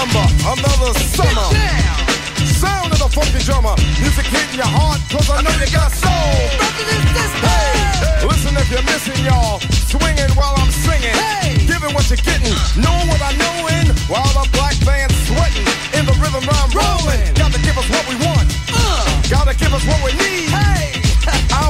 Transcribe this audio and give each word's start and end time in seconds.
September, 0.00 0.24
another 0.56 0.96
summer. 1.12 1.48
Sound 2.56 2.88
of 2.88 2.98
the 3.04 3.08
funky 3.12 3.44
drummer. 3.44 3.76
Music 4.00 4.24
hitting 4.32 4.56
your 4.56 4.72
heart, 4.72 4.96
cause 5.12 5.28
I 5.28 5.44
know 5.44 5.52
you 5.60 5.68
got 5.68 5.92
soul. 5.92 6.40
Hey, 7.44 8.24
listen 8.24 8.56
if 8.56 8.64
you're 8.72 8.86
missing 8.88 9.20
y'all. 9.28 9.60
Swinging 9.92 10.32
while 10.40 10.56
I'm 10.56 10.72
singing. 10.72 11.12
Giving 11.68 11.92
what 11.92 12.08
you're 12.08 12.16
getting. 12.24 12.56
Knowing 12.80 13.12
what 13.12 13.20
I 13.20 13.36
know 13.36 13.68
in. 13.76 13.92
While 14.08 14.24
the 14.32 14.48
black 14.56 14.72
band's 14.88 15.20
sweating. 15.28 15.68
In 15.92 16.08
the 16.08 16.16
rhythm 16.16 16.48
I'm 16.48 16.70
rolling. 16.72 17.20
Gotta 17.36 17.60
give 17.60 17.76
us 17.76 17.88
what 17.92 18.04
we 18.08 18.16
want. 18.24 18.48
Uh. 18.72 19.04
Gotta 19.28 19.52
give 19.52 19.72
us 19.76 19.84
what 19.84 20.00
we 20.00 20.16
need. 20.16 20.48
Our 21.60 21.69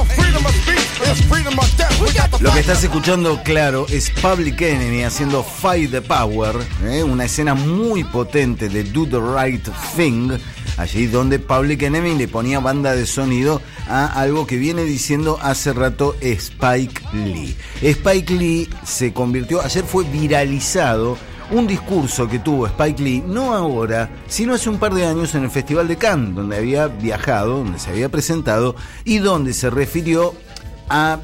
Lo 2.41 2.51
que 2.51 2.61
estás 2.61 2.83
escuchando, 2.83 3.39
claro, 3.43 3.85
es 3.87 4.09
Public 4.09 4.59
Enemy 4.61 5.03
haciendo 5.03 5.43
Fight 5.43 5.91
the 5.91 6.01
Power, 6.01 6.55
¿eh? 6.83 7.03
una 7.03 7.25
escena 7.25 7.53
muy 7.53 8.03
potente 8.03 8.67
de 8.67 8.83
Do 8.83 9.05
the 9.05 9.19
Right 9.19 9.63
Thing, 9.95 10.31
allí 10.77 11.05
donde 11.05 11.37
Public 11.37 11.83
Enemy 11.83 12.15
le 12.15 12.27
ponía 12.27 12.59
banda 12.59 12.95
de 12.95 13.05
sonido 13.05 13.61
a 13.87 14.07
algo 14.19 14.47
que 14.47 14.57
viene 14.57 14.85
diciendo 14.85 15.37
hace 15.39 15.71
rato 15.71 16.15
Spike 16.19 17.03
Lee. 17.13 17.55
Spike 17.83 18.33
Lee 18.33 18.69
se 18.83 19.13
convirtió, 19.13 19.61
ayer 19.61 19.83
fue 19.83 20.03
viralizado 20.05 21.19
un 21.51 21.67
discurso 21.67 22.27
que 22.27 22.39
tuvo 22.39 22.65
Spike 22.65 23.03
Lee, 23.03 23.23
no 23.23 23.53
ahora, 23.53 24.09
sino 24.27 24.55
hace 24.55 24.67
un 24.67 24.79
par 24.79 24.95
de 24.95 25.05
años 25.05 25.35
en 25.35 25.43
el 25.43 25.51
Festival 25.51 25.87
de 25.87 25.97
Cannes, 25.97 26.33
donde 26.33 26.57
había 26.57 26.87
viajado, 26.87 27.57
donde 27.57 27.77
se 27.77 27.91
había 27.91 28.09
presentado 28.09 28.75
y 29.05 29.19
donde 29.19 29.53
se 29.53 29.69
refirió 29.69 30.33
a 30.89 31.19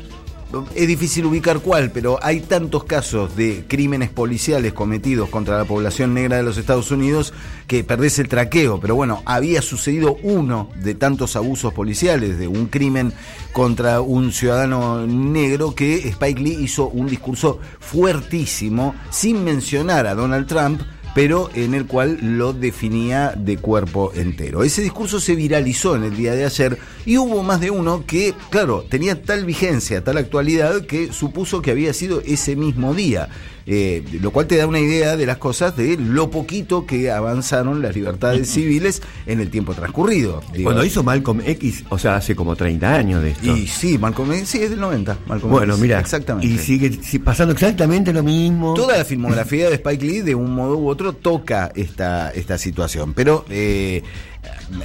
es 0.76 0.88
difícil 0.88 1.26
ubicar 1.26 1.60
cuál, 1.60 1.92
pero 1.92 2.20
hay 2.22 2.40
tantos 2.40 2.86
casos 2.86 3.36
de 3.36 3.66
crímenes 3.68 4.10
policiales 4.10 4.74
cometidos 4.74 5.30
contra 5.30 5.58
la 5.58 5.66
población 5.66 6.14
negra 6.14 6.38
de 6.38 6.44
los 6.44 6.58
Estados 6.58 6.90
Unidos 6.92 7.34
que 7.68 7.84
perdés 7.84 8.18
el 8.20 8.30
traqueo. 8.30 8.80
Pero 8.80 8.96
bueno, 8.96 9.22
había 9.26 9.62
sucedido 9.62 10.18
uno 10.24 10.70
de 10.76 10.96
tantos 10.96 11.36
abusos 11.36 11.74
policiales, 11.74 12.40
de 12.40 12.48
un 12.48 12.68
crimen 12.68 13.14
contra 13.52 14.02
un 14.02 14.32
ciudadano 14.32 15.06
negro, 15.06 15.76
que 15.76 16.08
Spike 16.08 16.42
Lee 16.42 16.58
hizo 16.62 16.88
un 16.88 17.08
discurso 17.08 17.60
fuertísimo, 17.80 18.96
sin 19.10 19.44
mencionar 19.44 20.08
a 20.08 20.16
Donald 20.16 20.48
Trump, 20.48 20.82
pero 21.18 21.50
en 21.56 21.74
el 21.74 21.88
cual 21.88 22.20
lo 22.22 22.54
definía 22.54 23.34
de 23.36 23.58
cuerpo 23.58 24.12
entero. 24.14 24.62
Ese 24.64 24.84
discurso 24.84 25.20
se 25.20 25.34
viralizó 25.34 25.96
en 25.96 26.04
el 26.04 26.16
día 26.16 26.36
de 26.36 26.46
ayer 26.46 26.78
y 27.08 27.18
hubo 27.18 27.42
más 27.42 27.60
de 27.60 27.72
uno 27.72 28.04
que, 28.06 28.36
claro, 28.52 28.86
tenía 28.88 29.20
tal 29.20 29.44
vigencia, 29.44 30.04
tal 30.04 30.18
actualidad, 30.20 30.86
que 30.86 31.12
supuso 31.12 31.64
que 31.64 31.72
había 31.72 31.92
sido 31.94 32.22
ese 32.24 32.56
mismo 32.56 32.94
día. 32.94 33.30
Eh, 33.70 34.02
lo 34.22 34.32
cual 34.32 34.48
te 34.48 34.56
da 34.56 34.66
una 34.66 34.80
idea 34.80 35.18
de 35.18 35.26
las 35.26 35.40
cosas 35.40 35.76
de 35.76 35.98
lo 35.98 36.32
poquito 36.32 36.86
que 36.86 37.12
avanzaron 37.12 37.82
las 37.82 37.94
libertades 37.94 38.50
civiles 38.54 39.02
en 39.26 39.42
el 39.42 39.50
tiempo 39.50 39.74
transcurrido. 39.74 40.42
Digo, 40.54 40.68
Cuando 40.70 40.86
hizo 40.86 41.04
Malcolm 41.04 41.42
X, 41.46 41.84
o 41.90 41.98
sea, 41.98 42.16
hace 42.16 42.34
como 42.34 42.56
30 42.56 42.96
años 42.96 43.22
de 43.22 43.32
esto. 43.32 43.58
Y 43.58 43.68
sí, 43.68 43.98
Malcolm 43.98 44.32
X, 44.32 44.48
sí, 44.48 44.60
es 44.60 44.70
del 44.70 44.80
90. 44.80 45.18
Malcolm 45.28 45.52
bueno, 45.52 45.74
X, 45.74 45.82
mira. 45.82 46.00
Exactamente. 46.00 46.48
Y 46.48 46.58
sigue 46.60 46.98
si- 47.04 47.20
pasando 47.20 47.52
exactamente 47.54 48.14
lo 48.14 48.24
mismo. 48.24 48.74
Toda 48.74 48.98
la 49.00 49.04
filmografía 49.04 49.68
de 49.68 49.76
Spike 49.76 50.06
Lee, 50.06 50.22
de 50.22 50.34
un 50.36 50.56
modo 50.56 50.78
u 50.78 50.88
otro, 50.88 51.07
toca 51.14 51.72
esta, 51.76 52.32
esta 52.32 52.58
situación. 52.58 53.14
Pero 53.14 53.46
eh, 53.50 54.04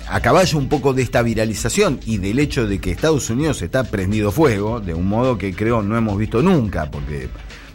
a 0.09 0.21
caballo 0.21 0.59
un 0.59 0.69
poco 0.69 0.93
de 0.93 1.03
esta 1.03 1.23
viralización 1.23 2.01
y 2.07 2.19
del 2.19 2.39
hecho 2.39 2.67
de 2.67 2.81
que 2.81 2.91
Estados 2.91 3.31
Unidos 3.31 3.63
está 3.63 3.85
prendido 3.85 4.33
fuego, 4.33 4.81
de 4.81 4.95
un 4.95 5.07
modo 5.07 5.39
que 5.39 5.55
creo 5.55 5.83
no 5.83 5.97
hemos 5.97 6.19
visto 6.19 6.43
nunca, 6.43 6.91
porque 6.91 7.29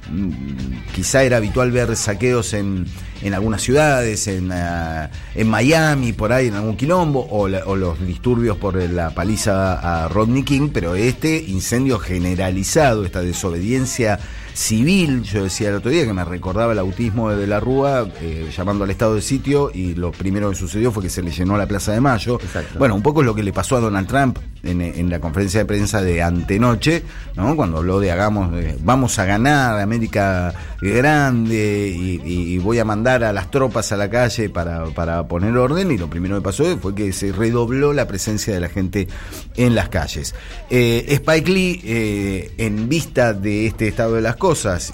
mm, 0.09 0.93
quizá 0.93 1.23
era 1.23 1.37
habitual 1.37 1.71
ver 1.71 1.95
saqueos 1.95 2.53
en, 2.53 2.85
en 3.21 3.33
algunas 3.33 3.61
ciudades, 3.61 4.27
en, 4.27 4.51
ah, 4.51 5.09
en 5.35 5.49
Miami, 5.49 6.13
por 6.13 6.31
ahí, 6.31 6.47
en 6.47 6.55
algún 6.55 6.77
quilombo, 6.77 7.19
o, 7.29 7.43
o 7.43 7.75
los 7.75 8.05
disturbios 8.05 8.57
por 8.57 8.75
la 8.75 9.11
paliza 9.11 10.03
a 10.03 10.07
Rodney 10.07 10.43
King, 10.43 10.69
pero 10.73 10.95
este 10.95 11.37
incendio 11.37 11.99
generalizado, 11.99 13.05
esta 13.05 13.21
desobediencia 13.21 14.19
civil, 14.57 15.21
yo 15.21 15.43
decía 15.43 15.69
el 15.69 15.75
otro 15.75 15.91
día 15.91 16.03
que 16.05 16.13
me 16.13 16.25
recordaba 16.25 16.71
el 16.73 16.79
autismo 16.79 17.29
de, 17.29 17.35
de 17.37 17.45
la 17.45 17.59
Rúa, 17.59 18.07
eh, 18.21 18.49
llamando 18.55 18.85
al 18.85 18.89
estado 18.89 19.13
de 19.13 19.21
sitio, 19.21 19.69
y 19.71 19.93
lo 19.93 20.11
primero 20.11 20.49
que 20.49 20.55
sucedió 20.55 20.91
fue 20.91 21.03
que 21.03 21.11
se 21.11 21.21
le 21.21 21.29
llenó 21.29 21.55
la 21.57 21.67
Plaza 21.67 21.91
de 21.91 22.01
Mayo. 22.01 22.39
Exacto. 22.41 22.79
Bueno, 22.79 22.95
un 22.95 23.03
poco 23.03 23.21
es 23.21 23.27
lo 23.27 23.35
que 23.35 23.43
le 23.43 23.53
pasó 23.53 23.77
a 23.77 23.79
Donald 23.81 24.07
Trump 24.07 24.39
en, 24.63 24.81
en 24.81 25.09
la 25.11 25.19
conferencia 25.19 25.59
de 25.59 25.65
prensa 25.67 26.01
de 26.01 26.23
antenoche, 26.23 27.03
¿no? 27.35 27.55
Cuando 27.55 27.77
habló 27.77 27.99
de 27.99 28.11
hagamos, 28.11 28.51
vamos 28.83 29.19
a 29.19 29.25
ganar, 29.25 29.79
América 29.79 30.55
grande, 30.81 31.93
y, 31.95 32.19
y- 32.25 32.53
y 32.55 32.57
voy 32.57 32.79
a 32.79 32.85
mandar 32.85 33.23
a 33.23 33.31
las 33.31 33.51
tropas 33.51 33.91
a 33.91 33.97
la 33.97 34.09
calle 34.09 34.49
para, 34.49 34.85
para 34.85 35.27
poner 35.27 35.55
orden, 35.55 35.91
y 35.91 35.97
lo 35.99 36.09
primero 36.09 36.35
que 36.35 36.41
pasó 36.41 36.77
fue 36.79 36.95
que 36.95 37.13
se 37.13 37.31
redobló 37.31 37.93
la 37.93 38.07
presencia 38.07 38.55
de 38.55 38.59
la 38.59 38.69
gente 38.69 39.07
en 39.55 39.75
las 39.75 39.89
calles. 39.89 40.33
Eh, 40.71 41.05
Spike 41.09 41.51
Lee, 41.51 41.81
eh, 41.83 42.51
en 42.57 42.89
vista 42.89 43.33
de 43.33 43.67
este 43.67 43.87
estado 43.87 44.15
de 44.15 44.21
las 44.21 44.35
cosas 44.35 44.46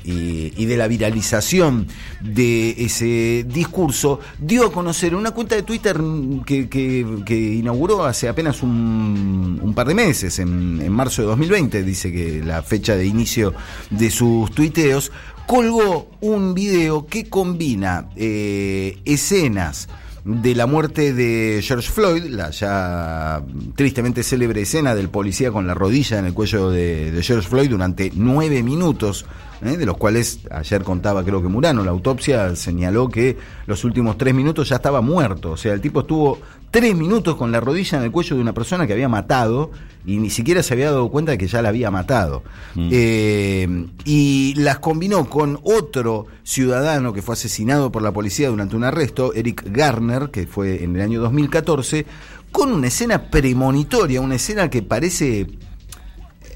y, 0.04 0.54
y 0.56 0.66
de 0.66 0.78
la 0.78 0.88
viralización 0.88 1.88
de 2.22 2.72
ese 2.78 3.46
discurso, 3.48 4.20
dio 4.40 4.68
a 4.68 4.72
conocer 4.72 5.16
una 5.16 5.32
cuenta 5.32 5.56
de 5.56 5.64
Twitter 5.64 6.00
que, 6.46 7.56
inauguró 7.60 8.06
hace 8.06 8.28
apenas 8.28 8.64
un, 8.64 9.60
un 9.62 9.74
par 9.74 9.88
de 9.88 9.96
meses, 9.96 10.40
en, 10.40 10.82
en 10.82 10.92
marzo 10.92 11.22
de 11.22 11.28
2020, 11.28 11.84
dice 11.84 12.12
que 12.12 12.42
la 12.44 12.64
fecha 12.64 12.96
de 12.96 13.06
inicio 13.06 13.54
de 13.90 14.10
sus 14.10 14.52
tuiteos, 14.52 15.12
colgó 15.46 16.10
un 16.22 16.54
video 16.54 17.06
que 17.06 17.30
combina 17.30 18.10
eh, 18.16 18.98
escenas 19.06 19.88
de 20.26 20.56
la 20.56 20.68
muerte 20.68 21.14
de 21.14 21.62
George 21.62 21.92
Floyd, 21.92 22.26
la 22.26 22.50
ya 22.52 23.44
tristemente 23.76 24.24
célebre 24.24 24.62
escena 24.62 24.96
del 24.96 25.10
policía 25.10 25.52
con 25.52 25.68
la 25.68 25.74
rodilla 25.74 26.20
en 26.20 26.26
el 26.26 26.34
cuello 26.34 26.70
de, 26.70 27.12
de 27.12 27.24
George 27.24 27.48
Floyd 27.48 27.70
durante 27.70 28.12
nueve 28.16 28.64
minutos, 28.64 29.26
¿eh? 29.68 29.78
de 29.78 29.86
los 29.86 29.98
cuales 29.98 30.40
ayer 30.52 30.84
contaba 30.84 31.24
creo 31.24 31.42
que 31.42 31.48
Murano, 31.48 31.84
la 31.84 31.92
autopsia 31.92 32.56
señaló 32.56 33.10
que 33.10 33.38
los 33.66 33.84
últimos 33.84 34.18
tres 34.18 34.34
minutos 34.34 34.70
ya 34.70 34.78
estaba 34.78 35.02
muerto, 35.02 35.52
o 35.52 35.58
sea, 35.58 35.74
el 35.74 35.82
tipo 35.82 36.02
estuvo 36.02 36.40
tres 36.72 36.96
minutos 36.96 37.36
con 37.36 37.52
la 37.52 37.60
rodilla 37.60 38.00
en 38.00 38.06
el 38.06 38.12
cuello 38.12 38.36
de 38.36 38.42
una 38.42 38.54
persona 38.54 38.88
que 38.88 38.94
había 38.94 39.08
matado 39.08 39.70
y 40.06 40.18
ni 40.18 40.30
siquiera 40.30 40.64
se 40.64 40.74
había 40.74 40.88
dado 40.88 41.10
cuenta 41.10 41.32
de 41.32 41.38
que 41.38 41.48
ya 41.48 41.62
la 41.62 41.70
había 41.70 41.92
matado. 41.92 42.44
Eh, 42.76 43.88
y 44.06 44.54
las 44.58 44.80
combinó 44.80 45.30
con 45.30 45.60
otro 45.64 46.26
ciudadano 46.44 47.14
que 47.14 47.22
fue 47.22 47.34
asesinado 47.34 47.92
por 47.92 48.02
la 48.02 48.12
policía 48.12 48.50
durante 48.50 48.76
un 48.76 48.84
arresto, 48.84 49.34
Eric 49.34 49.64
Garner, 49.68 50.30
que 50.32 50.48
fue 50.48 50.84
en 50.84 50.96
el 50.96 51.04
año 51.04 51.22
2014, 51.22 52.06
con 52.52 52.72
una 52.72 52.88
escena 52.88 53.30
premonitoria, 53.30 54.20
una 54.20 54.36
escena 54.36 54.70
que 54.70 54.82
parece 54.82 55.48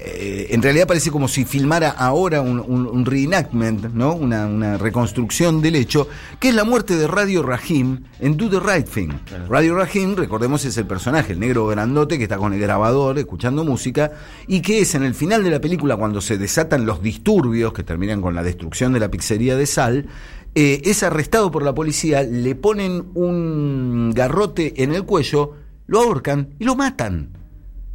eh, 0.00 0.46
en 0.50 0.62
realidad 0.62 0.86
parece 0.86 1.10
como 1.10 1.26
si 1.28 1.44
filmara 1.44 1.90
ahora 1.90 2.40
un, 2.40 2.60
un- 2.60 2.86
un 2.86 3.04
reenactment, 3.04 3.86
¿no? 3.94 4.14
Una, 4.14 4.46
una 4.46 4.78
reconstrucción 4.78 5.60
del 5.60 5.74
hecho, 5.76 6.08
que 6.38 6.50
es 6.50 6.54
la 6.54 6.64
muerte 6.64 6.96
de 6.96 7.06
Radio 7.08 7.42
Rahim 7.42 8.04
en 8.20 8.36
Do 8.36 8.48
the 8.48 8.60
Right 8.60 8.88
Thing. 8.88 9.10
Radio 9.48 9.74
Rahim, 9.74 10.14
recordemos, 10.16 10.64
es 10.64 10.76
el 10.76 10.86
personaje, 10.86 11.32
el 11.32 11.40
negro 11.40 11.66
grandote 11.66 12.16
que 12.16 12.24
está 12.24 12.36
con 12.38 12.52
el 12.52 12.60
grabador 12.60 13.18
escuchando 13.18 13.64
música 13.64 14.12
y 14.46 14.60
que 14.62 14.80
es 14.80 14.94
en 14.94 15.02
el 15.02 15.14
final 15.14 15.42
de 15.42 15.50
la 15.50 15.60
película 15.60 15.96
cuando 15.96 16.20
se 16.20 16.38
desatan 16.38 16.86
los 16.86 17.02
disturbios 17.02 17.72
que 17.72 17.82
terminan 17.82 18.22
con 18.22 18.34
la 18.34 18.42
destrucción 18.42 18.92
de 18.92 19.00
la 19.00 19.10
pizzería 19.10 19.56
de 19.56 19.66
Sal. 19.66 20.06
eh, 20.54 20.80
es 20.84 21.02
arrestado 21.02 21.50
por 21.50 21.62
la 21.62 21.74
policía, 21.74 22.22
le 22.22 22.54
ponen 22.54 23.06
un 23.14 24.12
garrote 24.14 24.82
en 24.82 24.94
el 24.94 25.04
cuello, 25.04 25.54
lo 25.86 26.00
ahorcan 26.00 26.54
y 26.58 26.64
lo 26.64 26.74
matan. 26.76 27.30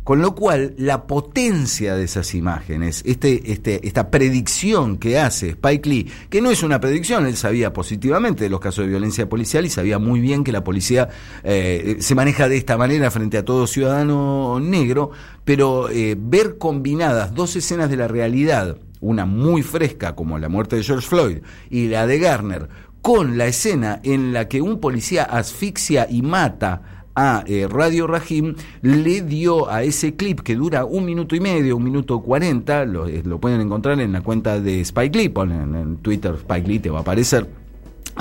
Con 0.04 0.22
lo 0.22 0.36
cual, 0.36 0.74
la 0.78 1.08
potencia 1.08 1.96
de 1.96 2.04
esas 2.04 2.36
imágenes, 2.36 3.04
este, 3.06 3.54
este, 3.54 3.88
esta 3.88 4.12
predicción 4.12 4.98
que 4.98 5.18
hace 5.18 5.52
Spike 5.52 5.90
Lee, 5.90 6.12
que 6.30 6.42
no 6.42 6.52
es 6.52 6.62
una 6.62 6.82
predicción, 6.82 7.26
él 7.26 7.38
sabía 7.38 7.72
positivamente 7.72 8.44
de 8.44 8.50
los 8.50 8.60
casos 8.60 8.84
de 8.84 8.90
violencia 8.90 9.30
policial 9.30 9.66
y 9.66 9.70
sabía 9.70 10.00
muy 10.00 10.20
bien 10.20 10.44
que 10.44 10.52
la 10.52 10.64
policía 10.64 11.08
eh, 11.44 11.98
se 12.00 12.16
maneja 12.16 12.50
de 12.50 12.58
esta 12.58 12.76
manera 12.76 13.12
frente 13.12 13.38
a 13.38 13.46
todo 13.46 13.66
ciudadano 13.66 14.60
negro, 14.60 15.12
pero 15.46 15.90
eh, 15.90 16.18
ver 16.20 16.58
combinadas 16.58 17.34
dos 17.34 17.56
escenas 17.56 17.90
de 17.90 17.96
la 17.96 18.10
realidad, 18.10 18.80
una 19.00 19.26
muy 19.26 19.64
fresca 19.64 20.16
como 20.16 20.38
la 20.38 20.50
muerte 20.50 20.76
de 20.76 20.84
George 20.84 21.08
Floyd 21.08 21.38
y 21.70 21.88
la 21.88 22.08
de 22.08 22.20
Garner, 22.20 22.68
con 23.02 23.38
la 23.38 23.48
escena 23.48 24.02
en 24.04 24.34
la 24.34 24.50
que 24.50 24.62
un 24.62 24.82
policía 24.82 25.24
asfixia 25.24 26.08
y 26.10 26.22
mata 26.22 27.03
a 27.16 27.44
eh, 27.48 27.68
Radio 27.70 28.08
Rahim 28.08 28.56
le 28.82 29.22
dio 29.22 29.70
a 29.70 29.84
ese 29.84 30.16
clip 30.16 30.42
que 30.42 30.56
dura 30.56 30.86
un 30.86 31.06
minuto 31.06 31.36
y 31.36 31.40
medio, 31.40 31.78
un 31.78 31.84
minuto 31.84 32.22
cuarenta, 32.22 32.86
lo, 32.86 33.08
eh, 33.08 33.22
lo 33.24 33.40
pueden 33.40 33.62
encontrar 33.62 34.00
en 34.00 34.12
la 34.12 34.22
cuenta 34.22 34.60
de 34.60 34.82
Spike 34.82 35.18
Lee, 35.18 35.30
ponen 35.30 35.76
en 35.76 35.98
Twitter 35.98 36.36
Spike 36.36 36.68
Lee, 36.68 36.80
te 36.80 36.90
va 36.90 37.00
a 37.00 37.02
aparecer. 37.02 37.63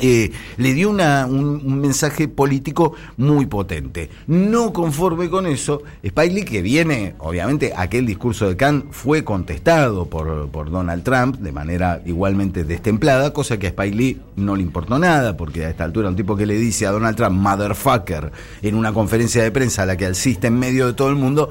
Eh, 0.00 0.32
le 0.56 0.74
dio 0.74 0.90
un, 0.90 1.80
mensaje 1.80 2.28
político 2.28 2.94
muy 3.16 3.46
potente. 3.46 4.10
No 4.26 4.72
conforme 4.72 5.28
con 5.28 5.46
eso, 5.46 5.82
Spike 6.02 6.44
que 6.44 6.62
viene, 6.62 7.14
obviamente, 7.18 7.72
aquel 7.76 8.06
discurso 8.06 8.48
de 8.48 8.56
Kant 8.56 8.86
fue 8.90 9.24
contestado 9.24 10.06
por, 10.06 10.50
Donald 10.70 11.02
Trump 11.02 11.36
de 11.36 11.52
manera 11.52 12.00
igualmente 12.06 12.64
destemplada, 12.64 13.32
cosa 13.32 13.58
que 13.58 13.66
a 13.66 13.70
Spike 13.70 14.18
no 14.36 14.56
le 14.56 14.62
importó 14.62 14.98
nada, 14.98 15.36
porque 15.36 15.64
a 15.66 15.70
esta 15.70 15.84
altura 15.84 16.08
un 16.08 16.16
tipo 16.16 16.36
que 16.36 16.46
le 16.46 16.54
dice 16.54 16.86
a 16.86 16.90
Donald 16.90 17.16
Trump, 17.16 17.36
motherfucker, 17.36 18.32
en 18.62 18.74
una 18.74 18.92
conferencia 18.92 19.42
de 19.42 19.50
prensa 19.50 19.82
a 19.82 19.86
la 19.86 19.96
que 19.96 20.06
asiste 20.06 20.46
en 20.46 20.58
medio 20.58 20.86
de 20.86 20.92
todo 20.94 21.10
el 21.10 21.16
mundo, 21.16 21.50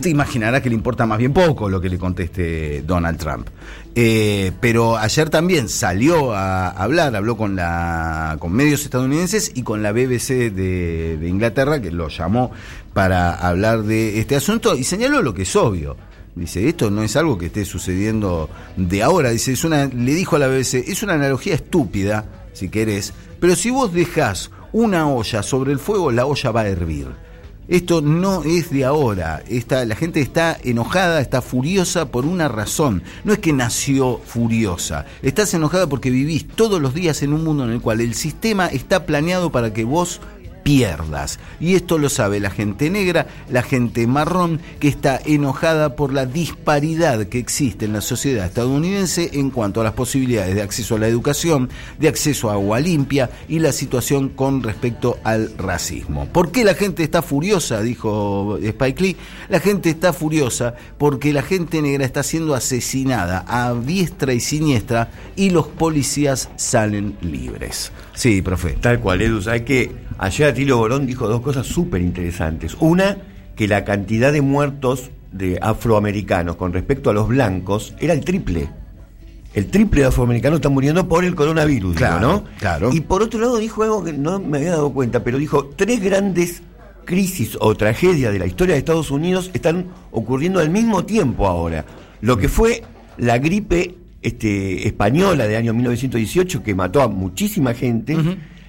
te 0.00 0.10
imaginarás 0.10 0.60
que 0.60 0.68
le 0.68 0.74
importa 0.74 1.06
más 1.06 1.18
bien 1.18 1.32
poco 1.32 1.68
lo 1.68 1.80
que 1.80 1.88
le 1.88 1.98
conteste 1.98 2.82
Donald 2.82 3.18
Trump. 3.18 3.48
Eh, 3.94 4.52
pero 4.60 4.96
ayer 4.96 5.30
también 5.30 5.68
salió 5.68 6.32
a 6.32 6.68
hablar, 6.68 7.16
habló 7.16 7.36
con 7.36 7.56
la 7.56 7.79
con 8.38 8.52
medios 8.52 8.84
estadounidenses 8.84 9.52
y 9.54 9.62
con 9.62 9.82
la 9.82 9.92
BBC 9.92 10.52
de, 10.52 11.26
Inglaterra 11.28 11.80
que 11.80 11.90
lo 11.90 12.08
llamó 12.08 12.50
para 12.92 13.34
hablar 13.34 13.82
de 13.82 14.18
este 14.18 14.36
asunto 14.36 14.76
y 14.76 14.84
señaló 14.84 15.22
lo 15.22 15.34
que 15.34 15.42
es 15.42 15.56
obvio. 15.56 15.96
Dice, 16.34 16.68
esto 16.68 16.90
no 16.90 17.02
es 17.02 17.16
algo 17.16 17.36
que 17.36 17.46
esté 17.46 17.64
sucediendo 17.64 18.48
de 18.76 19.02
ahora. 19.02 19.30
Dice, 19.30 19.52
es 19.52 19.64
una, 19.64 19.86
le 19.86 20.14
dijo 20.14 20.36
a 20.36 20.38
la 20.38 20.48
BBC, 20.48 20.88
es 20.88 21.02
una 21.02 21.14
analogía 21.14 21.54
estúpida, 21.54 22.24
si 22.52 22.68
querés, 22.68 23.12
pero 23.40 23.56
si 23.56 23.70
vos 23.70 23.92
dejás 23.92 24.50
una 24.72 25.08
olla 25.08 25.42
sobre 25.42 25.72
el 25.72 25.78
fuego, 25.78 26.12
la 26.12 26.26
olla 26.26 26.50
va 26.52 26.60
a 26.62 26.68
hervir. 26.68 27.08
Esto 27.70 28.02
no 28.02 28.42
es 28.42 28.70
de 28.70 28.84
ahora. 28.84 29.44
La 29.68 29.94
gente 29.94 30.20
está 30.20 30.58
enojada, 30.64 31.20
está 31.20 31.40
furiosa 31.40 32.10
por 32.10 32.26
una 32.26 32.48
razón. 32.48 33.04
No 33.22 33.32
es 33.32 33.38
que 33.38 33.52
nació 33.52 34.20
furiosa. 34.26 35.06
Estás 35.22 35.54
enojada 35.54 35.86
porque 35.86 36.10
vivís 36.10 36.48
todos 36.48 36.82
los 36.82 36.94
días 36.94 37.22
en 37.22 37.32
un 37.32 37.44
mundo 37.44 37.62
en 37.62 37.70
el 37.70 37.80
cual 37.80 38.00
el 38.00 38.14
sistema 38.14 38.66
está 38.66 39.06
planeado 39.06 39.52
para 39.52 39.72
que 39.72 39.84
vos 39.84 40.20
pierdas. 40.62 41.38
Y 41.58 41.74
esto 41.74 41.98
lo 41.98 42.08
sabe 42.08 42.40
la 42.40 42.50
gente 42.50 42.90
negra, 42.90 43.26
la 43.48 43.62
gente 43.62 44.06
marrón, 44.06 44.60
que 44.78 44.88
está 44.88 45.20
enojada 45.24 45.96
por 45.96 46.12
la 46.12 46.26
disparidad 46.26 47.26
que 47.26 47.38
existe 47.38 47.84
en 47.84 47.92
la 47.92 48.00
sociedad 48.00 48.46
estadounidense 48.46 49.30
en 49.34 49.50
cuanto 49.50 49.80
a 49.80 49.84
las 49.84 49.92
posibilidades 49.92 50.54
de 50.54 50.62
acceso 50.62 50.96
a 50.96 50.98
la 50.98 51.08
educación, 51.08 51.70
de 51.98 52.08
acceso 52.08 52.50
a 52.50 52.54
agua 52.54 52.80
limpia 52.80 53.30
y 53.48 53.58
la 53.58 53.72
situación 53.72 54.28
con 54.30 54.62
respecto 54.62 55.18
al 55.24 55.56
racismo. 55.56 56.26
¿Por 56.26 56.50
qué 56.50 56.64
la 56.64 56.74
gente 56.74 57.02
está 57.02 57.22
furiosa? 57.22 57.82
Dijo 57.82 58.58
Spike 58.62 59.02
Lee. 59.02 59.16
La 59.48 59.60
gente 59.60 59.90
está 59.90 60.12
furiosa 60.12 60.74
porque 60.98 61.32
la 61.32 61.42
gente 61.42 61.82
negra 61.82 62.04
está 62.04 62.22
siendo 62.22 62.54
asesinada 62.54 63.44
a 63.46 63.74
diestra 63.74 64.32
y 64.32 64.40
siniestra 64.40 65.10
y 65.36 65.50
los 65.50 65.66
policías 65.66 66.50
salen 66.56 67.16
libres. 67.20 67.92
Sí, 68.14 68.42
profe. 68.42 68.72
Tal 68.80 69.00
cual, 69.00 69.22
Edu. 69.22 69.40
Hay 69.48 69.62
que 69.62 69.90
ayer 70.20 70.48
Atilio 70.48 70.76
Borón 70.76 71.06
dijo 71.06 71.26
dos 71.26 71.40
cosas 71.40 71.66
súper 71.66 72.02
interesantes. 72.02 72.76
Una, 72.78 73.16
que 73.56 73.66
la 73.66 73.84
cantidad 73.84 74.32
de 74.32 74.42
muertos 74.42 75.10
de 75.32 75.58
afroamericanos 75.60 76.56
con 76.56 76.72
respecto 76.72 77.10
a 77.10 77.12
los 77.12 77.28
blancos 77.28 77.94
era 77.98 78.12
el 78.12 78.20
triple. 78.20 78.68
El 79.54 79.66
triple 79.66 80.02
de 80.02 80.06
afroamericanos 80.08 80.58
están 80.58 80.74
muriendo 80.74 81.08
por 81.08 81.24
el 81.24 81.34
coronavirus, 81.34 81.96
claro, 81.96 82.20
¿no? 82.20 82.44
Claro. 82.58 82.90
Y 82.92 83.00
por 83.00 83.22
otro 83.22 83.40
lado 83.40 83.56
dijo 83.56 83.82
algo 83.82 84.04
que 84.04 84.12
no 84.12 84.38
me 84.38 84.58
había 84.58 84.72
dado 84.72 84.92
cuenta, 84.92 85.24
pero 85.24 85.38
dijo, 85.38 85.70
tres 85.74 86.00
grandes 86.00 86.62
crisis 87.04 87.56
o 87.58 87.74
tragedias 87.74 88.32
de 88.32 88.38
la 88.38 88.46
historia 88.46 88.74
de 88.74 88.78
Estados 88.78 89.10
Unidos 89.10 89.50
están 89.54 89.86
ocurriendo 90.12 90.60
al 90.60 90.70
mismo 90.70 91.04
tiempo 91.04 91.48
ahora. 91.48 91.84
Lo 92.20 92.36
que 92.36 92.48
fue 92.48 92.82
la 93.16 93.38
gripe 93.38 93.96
este, 94.22 94.86
española 94.86 95.46
de 95.46 95.56
año 95.56 95.72
1918 95.72 96.62
que 96.62 96.74
mató 96.74 97.00
a 97.00 97.08
muchísima 97.08 97.74
gente, 97.74 98.16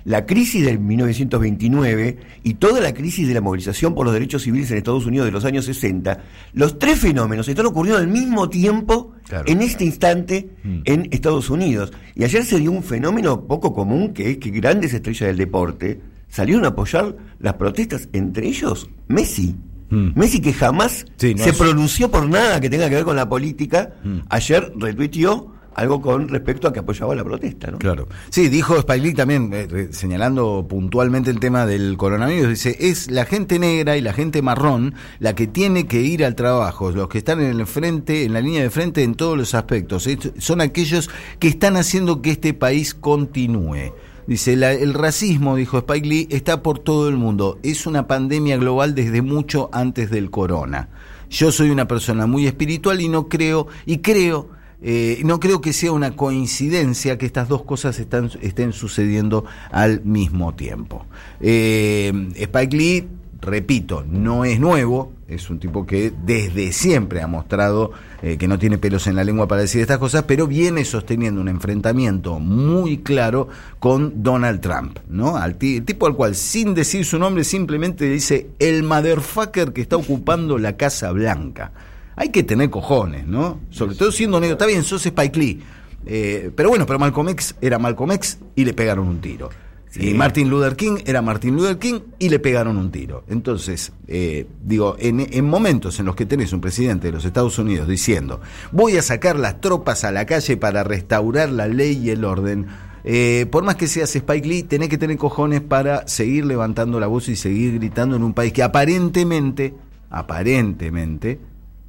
la 0.03 0.25
crisis 0.25 0.65
del 0.65 0.79
1929 0.79 2.17
y 2.43 2.53
toda 2.55 2.79
la 2.79 2.93
crisis 2.93 3.27
de 3.27 3.33
la 3.33 3.41
movilización 3.41 3.93
por 3.93 4.05
los 4.05 4.13
derechos 4.13 4.43
civiles 4.43 4.71
en 4.71 4.77
Estados 4.77 5.05
Unidos 5.05 5.25
de 5.25 5.31
los 5.31 5.45
años 5.45 5.65
60, 5.65 6.19
los 6.53 6.79
tres 6.79 6.99
fenómenos 6.99 7.47
están 7.47 7.65
ocurriendo 7.65 7.99
al 7.99 8.07
mismo 8.07 8.49
tiempo 8.49 9.13
en 9.45 9.61
este 9.61 9.85
instante 9.85 10.49
mm. 10.63 10.79
en 10.85 11.07
Estados 11.11 11.49
Unidos. 11.49 11.91
Y 12.15 12.23
ayer 12.23 12.43
se 12.45 12.59
dio 12.59 12.71
un 12.71 12.83
fenómeno 12.83 13.45
poco 13.45 13.73
común 13.73 14.13
que 14.13 14.31
es 14.31 14.37
que 14.37 14.49
grandes 14.49 14.93
estrellas 14.93 15.27
del 15.27 15.37
deporte 15.37 16.01
salieron 16.27 16.65
a 16.65 16.69
apoyar 16.69 17.15
las 17.39 17.55
protestas, 17.55 18.09
entre 18.13 18.47
ellos 18.47 18.89
Messi. 19.07 19.55
Mm. 19.89 20.11
Messi 20.15 20.39
que 20.39 20.53
jamás 20.53 21.05
se 21.17 21.53
pronunció 21.53 22.09
por 22.09 22.27
nada 22.27 22.61
que 22.61 22.69
tenga 22.69 22.89
que 22.89 22.95
ver 22.95 23.03
con 23.03 23.15
la 23.15 23.27
política, 23.27 23.93
mm. 24.03 24.19
ayer 24.29 24.71
retuiteó 24.77 25.53
algo 25.75 26.01
con 26.01 26.27
respecto 26.27 26.67
a 26.67 26.73
que 26.73 26.79
apoyaba 26.79 27.15
la 27.15 27.23
protesta, 27.23 27.71
¿no? 27.71 27.79
Claro. 27.79 28.07
Sí, 28.29 28.49
dijo 28.49 28.77
Spike 28.77 29.13
también, 29.13 29.51
eh, 29.53 29.89
señalando 29.91 30.65
puntualmente 30.67 31.31
el 31.31 31.39
tema 31.39 31.65
del 31.65 31.97
coronavirus, 31.97 32.49
dice, 32.49 32.77
es 32.79 33.09
la 33.09 33.25
gente 33.25 33.59
negra 33.59 33.97
y 33.97 34.01
la 34.01 34.13
gente 34.13 34.41
marrón 34.41 34.95
la 35.19 35.33
que 35.33 35.47
tiene 35.47 35.87
que 35.87 36.01
ir 36.01 36.25
al 36.25 36.35
trabajo, 36.35 36.91
los 36.91 37.07
que 37.07 37.19
están 37.19 37.41
en 37.41 37.59
el 37.59 37.65
frente, 37.65 38.25
en 38.25 38.33
la 38.33 38.41
línea 38.41 38.61
de 38.61 38.69
frente 38.69 39.03
en 39.03 39.15
todos 39.15 39.37
los 39.37 39.53
aspectos, 39.55 40.07
son 40.37 40.61
aquellos 40.61 41.09
que 41.39 41.47
están 41.47 41.77
haciendo 41.77 42.21
que 42.21 42.31
este 42.31 42.53
país 42.53 42.93
continúe. 42.93 43.93
Dice, 44.27 44.53
el 44.53 44.93
racismo, 44.93 45.55
dijo 45.55 45.79
Spike 45.79 46.07
Lee, 46.07 46.27
está 46.29 46.61
por 46.61 46.79
todo 46.79 47.09
el 47.09 47.17
mundo. 47.17 47.59
Es 47.63 47.85
una 47.85 48.07
pandemia 48.07 48.57
global 48.57 48.93
desde 48.95 49.21
mucho 49.21 49.69
antes 49.73 50.09
del 50.11 50.29
corona. 50.29 50.89
Yo 51.29 51.51
soy 51.51 51.69
una 51.69 51.87
persona 51.87 52.27
muy 52.27 52.45
espiritual 52.45 53.01
y 53.01 53.09
no 53.09 53.27
creo, 53.27 53.67
y 53.85 53.97
creo, 53.99 54.49
eh, 54.81 55.21
no 55.23 55.39
creo 55.39 55.61
que 55.61 55.73
sea 55.73 55.91
una 55.91 56.15
coincidencia 56.15 57.17
que 57.17 57.25
estas 57.25 57.47
dos 57.47 57.63
cosas 57.63 57.99
estén 57.99 58.73
sucediendo 58.73 59.45
al 59.71 60.03
mismo 60.03 60.55
tiempo. 60.55 61.05
Eh, 61.39 62.11
Spike 62.35 62.77
Lee 62.77 63.07
repito, 63.41 64.05
no 64.07 64.45
es 64.45 64.59
nuevo, 64.59 65.13
es 65.27 65.49
un 65.49 65.59
tipo 65.59 65.85
que 65.85 66.13
desde 66.25 66.71
siempre 66.71 67.21
ha 67.21 67.27
mostrado 67.27 67.91
eh, 68.21 68.37
que 68.37 68.47
no 68.47 68.59
tiene 68.59 68.77
pelos 68.77 69.07
en 69.07 69.15
la 69.15 69.23
lengua 69.23 69.47
para 69.47 69.61
decir 69.61 69.81
estas 69.81 69.97
cosas, 69.97 70.23
pero 70.27 70.45
viene 70.45 70.85
sosteniendo 70.85 71.41
un 71.41 71.47
enfrentamiento 71.47 72.39
muy 72.39 72.99
claro 72.99 73.47
con 73.79 74.21
Donald 74.21 74.61
Trump, 74.61 74.99
¿no? 75.09 75.43
El 75.43 75.55
tipo 75.57 76.05
al 76.05 76.15
cual, 76.15 76.35
sin 76.35 76.75
decir 76.75 77.03
su 77.03 77.17
nombre, 77.17 77.43
simplemente 77.43 78.05
dice 78.05 78.51
el 78.59 78.83
motherfucker 78.83 79.73
que 79.73 79.81
está 79.81 79.97
ocupando 79.97 80.59
la 80.59 80.77
Casa 80.77 81.11
Blanca. 81.11 81.71
Hay 82.21 82.29
que 82.29 82.43
tener 82.43 82.69
cojones, 82.69 83.25
¿no? 83.25 83.61
Sobre 83.71 83.95
todo 83.95 84.11
siendo 84.11 84.39
negro. 84.39 84.53
Está 84.53 84.67
bien, 84.67 84.83
sos 84.83 85.03
Spike 85.03 85.39
Lee. 85.39 85.59
Eh, 86.05 86.51
pero 86.55 86.69
bueno, 86.69 86.85
pero 86.85 86.99
Malcolm 86.99 87.29
X 87.29 87.55
era 87.59 87.79
Malcolm 87.79 88.11
X 88.11 88.37
y 88.55 88.63
le 88.63 88.75
pegaron 88.75 89.07
un 89.07 89.19
tiro. 89.21 89.49
Y 89.95 90.13
Martin 90.13 90.47
Luther 90.47 90.75
King 90.75 90.97
era 91.03 91.23
Martin 91.23 91.55
Luther 91.55 91.79
King 91.79 91.99
y 92.19 92.29
le 92.29 92.37
pegaron 92.37 92.77
un 92.77 92.91
tiro. 92.91 93.23
Entonces, 93.27 93.91
eh, 94.07 94.45
digo, 94.63 94.97
en, 94.99 95.43
momentos 95.45 95.99
en 95.99 96.05
los 96.05 96.15
que 96.15 96.27
tenés 96.27 96.53
un 96.53 96.61
presidente 96.61 97.07
de 97.07 97.13
los 97.13 97.25
Estados 97.25 97.57
Unidos 97.57 97.87
diciendo, 97.87 98.39
voy 98.71 98.97
a 98.97 99.01
sacar 99.01 99.39
las 99.39 99.59
tropas 99.59 100.03
a 100.03 100.11
la 100.11 100.27
calle 100.27 100.57
para 100.57 100.83
restaurar 100.83 101.49
la 101.49 101.67
ley 101.67 101.97
y 102.03 102.11
el 102.11 102.23
orden, 102.23 102.67
eh, 103.03 103.47
por 103.49 103.63
más 103.63 103.77
que 103.77 103.87
seas 103.87 104.15
Spike 104.15 104.47
Lee, 104.47 104.61
tenés 104.61 104.89
que 104.89 104.99
tener 104.99 105.17
cojones 105.17 105.61
para 105.61 106.07
seguir 106.07 106.45
levantando 106.45 106.99
la 106.99 107.07
voz 107.07 107.29
y 107.29 107.35
seguir 107.35 107.79
gritando 107.79 108.15
en 108.15 108.21
un 108.21 108.35
país 108.35 108.53
que 108.53 108.61
aparentemente, 108.61 109.73
aparentemente, 110.11 111.39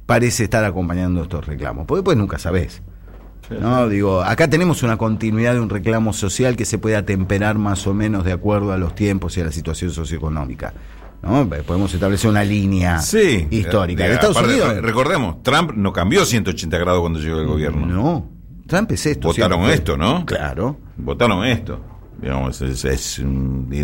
parece 0.05 0.45
estar 0.45 0.63
acompañando 0.65 1.23
estos 1.23 1.45
reclamos. 1.45 1.85
Porque 1.85 1.99
después 1.99 2.17
nunca 2.17 2.39
sabés. 2.39 2.81
¿no? 3.49 3.89
Digo, 3.89 4.21
acá 4.21 4.49
tenemos 4.49 4.83
una 4.83 4.97
continuidad 4.97 5.53
de 5.53 5.59
un 5.59 5.69
reclamo 5.69 6.13
social 6.13 6.55
que 6.55 6.65
se 6.65 6.77
puede 6.77 6.95
atemperar 6.95 7.57
más 7.57 7.85
o 7.87 7.93
menos 7.93 8.23
de 8.23 8.31
acuerdo 8.31 8.71
a 8.71 8.77
los 8.77 8.95
tiempos 8.95 9.37
y 9.37 9.41
a 9.41 9.45
la 9.45 9.51
situación 9.51 9.91
socioeconómica. 9.91 10.73
¿no? 11.21 11.47
Podemos 11.65 11.93
establecer 11.93 12.29
una 12.29 12.43
línea 12.43 12.99
histórica. 13.49 14.05
De, 14.05 14.13
Estados 14.13 14.41
Unidos, 14.41 14.81
recordemos, 14.81 15.41
Trump 15.43 15.71
no 15.73 15.93
cambió 15.93 16.25
180 16.25 16.77
grados 16.77 17.01
cuando 17.01 17.19
llegó 17.19 17.39
al 17.39 17.47
gobierno. 17.47 17.85
No, 17.85 18.29
Trump 18.67 18.91
es 18.91 19.05
esto. 19.05 19.27
Votaron 19.27 19.69
esto, 19.69 19.97
¿no? 19.97 20.25
Claro. 20.25 20.77
Votaron 20.97 21.45
esto. 21.45 21.92
Digamos, 22.21 22.61
es, 22.61 23.21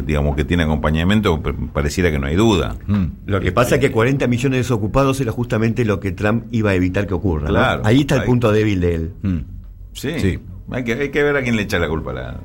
digamos 0.06 0.36
que 0.36 0.46
tiene 0.46 0.64
acompañamiento, 0.64 1.42
pareciera 1.74 2.10
que 2.12 2.20
no 2.20 2.28
hay 2.28 2.36
duda. 2.36 2.76
Mm. 2.88 3.06
Lo 3.26 3.40
que 3.40 3.52
pasa 3.52 3.76
es 3.76 3.82
que 3.82 3.92
40 3.92 4.28
millones 4.28 4.52
de 4.52 4.58
desocupados 4.60 5.20
era 5.20 5.32
justamente 5.32 5.84
lo 5.84 6.00
que 6.00 6.12
Trump 6.12 6.46
iba 6.52 6.72
a 6.72 6.74
evitar 6.74 7.06
que 7.08 7.14
ocurra. 7.14 7.82
Ahí 7.84 8.02
está 8.02 8.16
el 8.16 8.24
punto 8.24 8.52
débil 8.52 8.80
de 8.80 8.96
él. 8.96 9.14
Mm. 9.22 9.38
Sí, 9.94 10.40
Hay, 10.72 10.84
que, 10.84 10.94
hay 10.94 11.10
que 11.10 11.24
ver 11.24 11.36
a 11.36 11.42
quién 11.42 11.56
le 11.56 11.64
echa 11.64 11.80
la 11.80 11.90
culpa 11.90 12.12
a 12.12 12.14
la, 12.14 12.40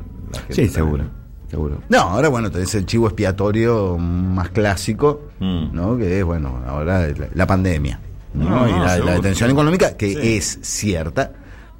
gente. 0.48 0.54
Sí, 0.54 0.68
seguro. 0.68 1.04
Seguro. 1.48 1.82
No, 1.88 1.98
ahora 1.98 2.28
bueno, 2.28 2.50
tenés 2.50 2.74
el 2.74 2.86
chivo 2.86 3.06
expiatorio 3.06 3.96
más 3.98 4.48
clásico, 4.48 5.28
mm. 5.38 5.66
¿no? 5.72 5.96
Que 5.96 6.18
es, 6.18 6.24
bueno, 6.24 6.60
ahora 6.66 7.06
la, 7.34 7.46
pandemia, 7.46 8.00
¿no? 8.32 8.68
y 8.68 8.72
la, 8.72 9.14
detención 9.14 9.50
económica, 9.50 9.96
que 9.96 10.36
es 10.36 10.58
cierta, 10.62 11.32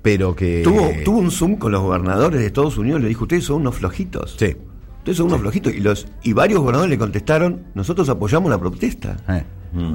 pero 0.05 0.37
que... 0.37 0.61
Tuvo, 0.63 0.89
tuvo 1.05 1.19
un 1.19 1.31
Zoom 1.33 1.57
con 1.57 1.73
los 1.73 1.81
gobernadores 1.83 2.39
de 2.39 2.47
Estados 2.47 2.79
Unidos, 2.79 3.01
le 3.01 3.09
dijo, 3.09 3.25
ustedes 3.25 3.43
son 3.45 3.63
unos 3.63 3.75
flojitos. 3.75 4.37
Sí. 4.39 4.55
Ustedes 4.99 5.17
son 5.19 5.27
unos 5.27 5.41
flojitos. 5.41 5.75
Y, 5.75 5.81
los, 5.81 6.07
y 6.23 6.33
varios 6.35 6.61
gobernadores 6.61 6.91
le 6.91 6.99
contestaron, 6.99 7.63
nosotros 7.75 8.09
apoyamos 8.09 8.51
la 8.51 8.59
protesta. 8.59 9.17
Eh. 9.29 9.43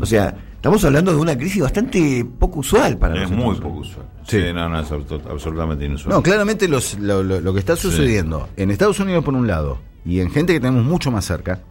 O 0.01 0.05
sea, 0.05 0.35
Estamos 0.59 0.83
hablando 0.83 1.11
de 1.13 1.17
una 1.21 1.37
crisis 1.37 1.61
bastante 1.63 2.25
poco 2.37 2.59
usual 2.59 2.97
para 2.97 3.15
Es 3.23 3.31
nosotros. 3.31 3.45
muy 3.45 3.55
poco 3.61 3.79
usual. 3.79 4.05
Sí. 4.27 4.41
Sí, 4.41 4.53
no, 4.53 4.67
no, 4.67 4.81
es 4.81 4.91
abso- 4.91 5.21
absolutamente 5.31 5.85
inusual. 5.85 6.13
No, 6.15 6.21
claramente 6.21 6.67
los- 6.67 6.99
lo, 6.99 7.23
lo- 7.23 7.39
lo 7.39 7.53
que 7.53 7.59
está 7.59 7.77
sucediendo 7.77 8.49
en 8.57 8.69
Estados 8.71 8.99
Unidos 8.99 9.23
por 9.23 9.33
un 9.35 9.47
lado 9.47 9.77
y 10.03 10.19
en 10.19 10.29
gente 10.31 10.51
que 10.51 10.59
tenemos 10.59 10.83
mucho 10.83 11.11
más 11.11 11.23
cerca, 11.23 11.61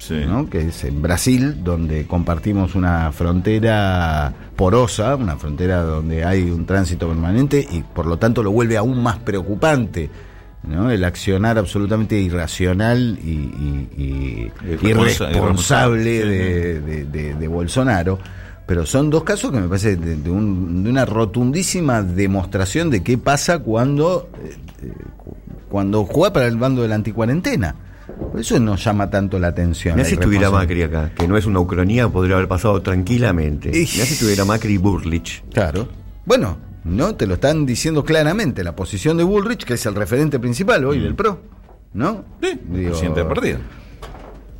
Sí. 0.00 0.24
¿no? 0.26 0.48
que 0.48 0.68
es 0.68 0.82
en 0.84 1.02
Brasil, 1.02 1.62
donde 1.62 2.06
compartimos 2.06 2.74
una 2.74 3.12
frontera 3.12 4.32
porosa, 4.56 5.14
una 5.14 5.36
frontera 5.36 5.82
donde 5.82 6.24
hay 6.24 6.50
un 6.50 6.64
tránsito 6.64 7.06
permanente 7.06 7.64
y 7.70 7.82
por 7.82 8.06
lo 8.06 8.18
tanto 8.18 8.42
lo 8.42 8.50
vuelve 8.50 8.76
aún 8.78 9.02
más 9.02 9.18
preocupante. 9.18 10.08
¿no? 10.62 10.90
El 10.90 11.04
accionar 11.04 11.58
absolutamente 11.58 12.18
irracional 12.18 13.18
y, 13.22 13.28
y- 13.30 13.88
y 13.96 14.52
Irresponsa- 14.72 15.30
irresponsable 15.30 16.24
de, 16.26 16.80
de- 16.80 17.04
de- 17.04 17.34
de 17.34 17.48
Bolsonaro. 17.48 18.18
Pero 18.66 18.86
son 18.86 19.10
dos 19.10 19.24
casos 19.24 19.50
que 19.50 19.58
me 19.60 19.68
parece 19.68 19.96
de, 19.96 20.16
de 20.16 20.30
un- 20.30 20.82
de 20.84 20.90
una 20.90 21.04
rotundísima 21.04 22.02
demostración 22.02 22.88
de 22.88 23.02
qué 23.02 23.18
pasa 23.18 23.58
cuando, 23.58 24.28
eh, 24.44 24.56
eh, 24.82 24.92
cu- 25.16 25.36
cuando 25.68 26.04
juega 26.04 26.32
para 26.32 26.46
el 26.46 26.56
bando 26.56 26.82
de 26.82 26.88
la 26.88 26.94
anticuarentena. 26.94 27.74
Por 28.30 28.40
eso 28.40 28.58
nos 28.60 28.82
llama 28.84 29.10
tanto 29.10 29.38
la 29.38 29.48
atención. 29.48 29.96
Mirá 29.96 30.08
si 30.08 30.14
estuviera. 30.14 30.50
Macri 30.50 30.82
acá, 30.82 31.12
que 31.14 31.26
no 31.26 31.36
es 31.36 31.46
una 31.46 31.60
ucronía, 31.60 32.08
podría 32.08 32.36
haber 32.36 32.48
pasado 32.48 32.80
tranquilamente. 32.82 33.70
Mirá 33.70 33.86
si 33.86 34.00
estuviera 34.00 34.44
Macri 34.44 34.74
y 34.74 34.76
Burlich. 34.76 35.42
Claro. 35.52 35.88
Bueno, 36.24 36.58
no 36.84 37.14
te 37.14 37.26
lo 37.26 37.34
están 37.34 37.66
diciendo 37.66 38.04
claramente. 38.04 38.64
La 38.64 38.74
posición 38.74 39.16
de 39.16 39.24
Bullrich, 39.24 39.64
que 39.64 39.74
es 39.74 39.86
el 39.86 39.94
referente 39.94 40.38
principal 40.38 40.84
hoy 40.84 41.00
del 41.00 41.14
PRO. 41.14 41.40
¿No? 41.92 42.24
Sí, 42.40 42.58
Digo, 42.68 42.90
presidente 42.90 43.20
del 43.20 43.28
partido. 43.28 43.58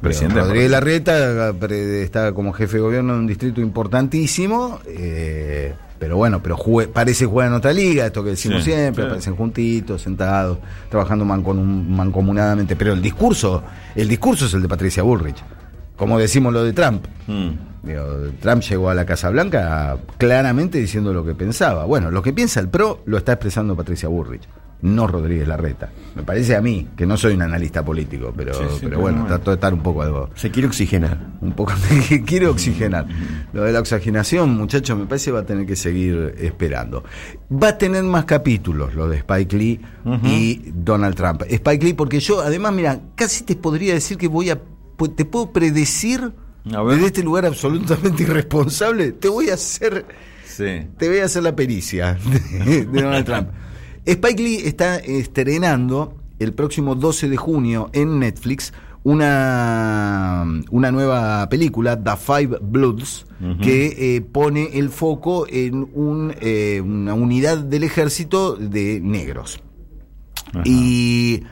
Presidente 0.00 0.40
Rodríguez. 0.40 0.71
Larreta 0.71 1.52
pre- 1.59 2.02
está 2.02 2.33
como 2.33 2.52
jefe 2.52 2.76
de 2.76 2.83
gobierno 2.83 3.12
en 3.14 3.21
un 3.21 3.26
distrito 3.26 3.61
importantísimo. 3.61 4.80
eh, 4.87 5.75
pero 5.99 6.16
bueno, 6.16 6.42
pero 6.42 6.57
parece 6.95 7.26
jugar 7.26 7.49
en 7.49 7.52
otra 7.52 7.75
liga, 7.75 8.07
esto 8.07 8.25
que 8.25 8.30
decimos 8.30 8.64
Sí, 8.64 8.71
siempre, 8.73 9.02
sí. 9.04 9.07
aparecen 9.09 9.37
juntitos, 9.37 10.00
sentados, 10.00 10.57
trabajando 10.88 11.26
mancon- 11.26 11.87
mancomunadamente. 11.88 12.75
Pero 12.75 12.95
el 12.95 13.02
discurso, 13.02 13.62
el 13.95 14.09
discurso 14.09 14.47
es 14.47 14.54
el 14.54 14.62
de 14.62 14.69
Patricia 14.69 15.02
Bullrich. 15.02 15.37
Como 15.97 16.19
decimos 16.19 16.54
lo 16.54 16.64
de 16.64 16.73
Trump. 16.73 17.04
Mm. 17.26 17.50
Digo, 17.83 18.02
Trump 18.40 18.62
llegó 18.62 18.88
a 18.88 18.95
la 18.95 19.04
Casa 19.04 19.28
Blanca 19.28 19.99
claramente 20.16 20.78
diciendo 20.78 21.12
lo 21.12 21.23
que 21.23 21.35
pensaba. 21.35 21.85
Bueno, 21.85 22.11
lo 22.11 22.23
que 22.23 22.33
piensa 22.33 22.61
el 22.61 22.69
PRO 22.71 23.02
lo 23.04 23.19
está 23.19 23.33
expresando 23.33 23.76
Patricia 23.76 24.09
Bullrich, 24.09 24.42
no 24.82 25.06
Rodríguez 25.06 25.46
Larreta. 25.46 25.90
Me 26.14 26.22
parece 26.22 26.56
a 26.56 26.60
mí, 26.62 26.88
que 26.96 27.06
no 27.06 27.16
soy 27.16 27.34
un 27.34 27.42
analista 27.42 27.84
político, 27.84 28.32
pero, 28.37 28.54
Sí, 28.54 28.60
sí, 28.62 28.76
pero 28.80 28.88
pero 28.90 29.00
bueno, 29.00 29.18
bueno. 29.20 29.34
trato 29.34 29.50
de 29.50 29.54
estar 29.56 29.75
un 29.75 29.82
poco 29.82 30.02
algo, 30.02 30.30
Se 30.34 30.50
quiere 30.50 30.68
oxigenar. 30.68 31.18
un 31.40 31.52
poco 31.52 31.72
quiero 32.26 32.50
oxigenar. 32.50 33.06
Lo 33.52 33.64
de 33.64 33.72
la 33.72 33.80
oxigenación, 33.80 34.50
muchachos, 34.56 34.99
me 34.99 35.06
parece 35.06 35.30
va 35.32 35.40
a 35.40 35.44
tener 35.46 35.66
que 35.66 35.76
seguir 35.76 36.34
esperando. 36.38 37.04
Va 37.52 37.68
a 37.68 37.78
tener 37.78 38.02
más 38.04 38.25
capítulos 38.25 38.94
lo 38.94 39.08
de 39.08 39.18
Spike 39.18 39.56
Lee 39.56 39.80
y 40.25 40.62
Donald 40.75 41.14
Trump. 41.14 41.42
Spike 41.49 41.84
Lee, 41.84 41.92
porque 41.94 42.20
yo, 42.20 42.40
además, 42.40 42.72
mira, 42.72 43.00
casi 43.14 43.44
te 43.44 43.56
podría 43.56 43.94
decir 43.94 44.16
que 44.16 44.28
voy 44.28 44.50
a, 44.50 44.58
te 45.16 45.25
puedo 45.25 45.52
predecir 45.52 46.32
desde 46.64 47.06
este 47.06 47.22
lugar 47.22 47.46
absolutamente 47.46 48.22
irresponsable, 48.25 49.12
te 49.12 49.28
voy 49.28 49.49
a 49.50 49.54
hacer, 49.54 50.04
Sí. 50.44 50.87
te 50.99 51.08
voy 51.08 51.18
a 51.20 51.25
hacer 51.25 51.42
la 51.42 51.56
pericia 51.56 52.18
de, 52.66 52.84
de 52.84 53.02
Donald 53.02 53.25
Trump. 53.25 53.49
Spike 54.07 54.42
Lee 54.42 54.62
está 54.64 54.97
estrenando 54.97 56.16
el 56.38 56.54
próximo 56.54 56.95
12 56.95 57.28
de 57.28 57.37
junio 57.37 57.90
en 57.92 58.19
Netflix 58.19 58.73
una, 59.02 60.45
una 60.71 60.90
nueva 60.90 61.49
película, 61.49 62.02
The 62.02 62.16
Five 62.16 62.59
Bloods, 62.61 63.26
que 63.62 64.16
eh, 64.16 64.21
pone 64.21 64.78
el 64.78 64.90
foco 64.90 65.47
en 65.49 65.88
un, 65.95 66.35
eh, 66.40 66.83
una 66.85 67.14
unidad 67.14 67.59
del 67.59 67.85
ejército 67.85 68.57
de 68.57 69.00
negros. 69.00 69.62
Ajá. 70.52 70.62
Y 70.66 71.45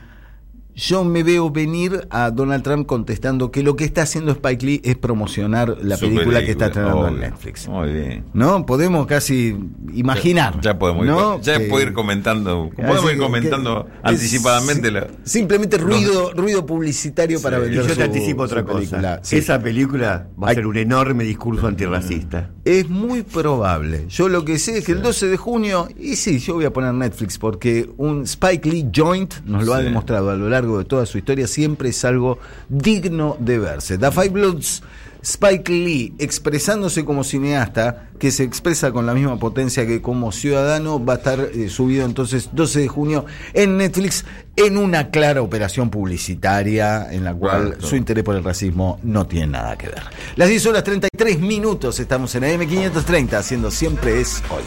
yo 0.79 1.03
me 1.03 1.23
veo 1.23 1.49
venir 1.49 2.07
a 2.09 2.31
Donald 2.31 2.63
Trump 2.63 2.87
contestando 2.87 3.51
que 3.51 3.63
lo 3.63 3.75
que 3.75 3.83
está 3.83 4.03
haciendo 4.03 4.31
Spike 4.31 4.65
Lee 4.65 4.81
es 4.85 4.95
promocionar 4.97 5.75
la 5.81 5.97
película, 5.97 6.39
que 6.43 6.51
está 6.51 6.67
estrenando 6.67 7.07
en. 7.09 7.19
Netflix. 7.19 7.67
Muy 7.67 7.91
bien. 7.91 8.23
¿No? 8.33 8.65
Podemos 8.65 9.05
casi 9.05 9.57
imaginar. 9.93 10.59
Ya 10.61 10.79
podemos 10.79 11.05
ir, 11.05 11.43
ya 11.43 11.57
Que- 11.57 11.65
puedo 11.65 11.85
ir 11.85 11.93
comentando. 11.93 12.69
Podemos 12.75 13.11
ir 13.11 13.17
comentando 13.17 13.85
que- 13.85 13.91
anticipadamente. 14.03 14.87
es- 14.87 14.93
la- 14.93 15.07
Simplemente 15.23 15.77
ruido, 15.77 16.31
ruido 16.33 16.65
publicitario 16.65 17.41
para 17.41 17.59
vender 17.59 17.85
yo 17.85 17.95
te 17.95 18.03
anticipo 18.03 18.43
otra 18.43 18.63
película. 18.65 19.19
Sí. 19.23 19.37
Esa 19.37 19.61
película 19.61 20.27
va 20.41 20.49
a 20.51 20.53
ser 20.53 20.65
un 20.65 20.77
enorme 20.77 21.23
discurso 21.23 21.67
antirracista. 21.67 22.51
Es 22.63 22.87
muy 22.89 23.23
probable. 23.23 24.05
Yo 24.09 24.29
lo 24.29 24.45
que 24.45 24.59
sé 24.59 24.77
es 24.77 24.85
que 24.85 24.91
el 24.93 25.01
12 25.01 25.27
de 25.27 25.37
junio, 25.37 25.87
y 25.99 26.15
sí, 26.15 26.39
yo 26.39 26.53
voy 26.55 26.65
a 26.65 26.71
poner 26.73 26.93
Netflix 26.93 27.37
porque 27.37 27.89
un 27.97 28.23
Spike 28.23 28.69
Lee 28.69 28.85
joint 28.95 29.33
nos 29.45 29.65
lo 29.65 29.73
ha 29.73 29.81
demostrado 29.81 30.29
a 30.29 30.35
lo 30.35 30.47
largo 30.49 30.68
de 30.77 30.85
toda 30.85 31.05
su 31.05 31.17
historia, 31.17 31.47
siempre 31.47 31.89
es 31.89 32.05
algo 32.05 32.37
digno 32.69 33.35
de 33.39 33.59
verse. 33.59 33.97
The 33.97 34.11
Five 34.11 34.29
Bloods, 34.29 34.83
Spike 35.21 35.69
Lee 35.71 36.13
expresándose 36.17 37.03
como 37.03 37.25
cineasta, 37.25 38.07
que 38.19 38.31
se 38.31 38.43
expresa 38.43 38.91
con 38.91 39.05
la 39.05 39.13
misma 39.13 39.37
potencia 39.37 39.85
que 39.85 40.01
como 40.01 40.31
ciudadano, 40.31 41.03
va 41.03 41.13
a 41.13 41.17
estar 41.17 41.39
eh, 41.53 41.69
subido 41.69 42.05
entonces 42.05 42.49
12 42.53 42.79
de 42.81 42.87
junio 42.87 43.25
en 43.53 43.77
Netflix 43.77 44.23
en 44.55 44.77
una 44.77 45.09
clara 45.09 45.41
operación 45.41 45.89
publicitaria 45.89 47.11
en 47.11 47.23
la 47.25 47.33
cual 47.33 47.71
Claro. 47.73 47.81
su 47.87 47.95
interés 47.97 48.23
por 48.23 48.35
el 48.35 48.43
racismo 48.43 48.99
no 49.03 49.25
tiene 49.27 49.47
nada 49.47 49.77
que 49.77 49.87
ver. 49.87 50.03
Las 50.37 50.47
10 50.49 50.65
horas 50.67 50.83
33 50.85 51.39
minutos 51.39 51.99
estamos 51.99 52.33
en 52.35 52.43
AM530 52.43 53.33
haciendo 53.33 53.71
siempre 53.71 54.21
es 54.21 54.41
hoy. 54.49 54.63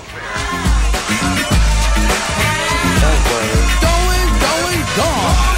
Going, 3.81 4.41
going, 4.41 4.85
gone. 4.97 5.52